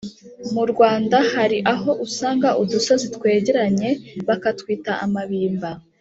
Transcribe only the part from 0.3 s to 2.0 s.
Mu Rwanda hari aho